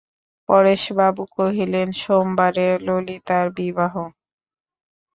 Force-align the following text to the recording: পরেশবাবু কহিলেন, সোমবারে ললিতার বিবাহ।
পরেশবাবু 0.49 1.23
কহিলেন, 1.35 1.87
সোমবারে 2.01 2.67
ললিতার 2.85 3.45
বিবাহ। 3.57 3.93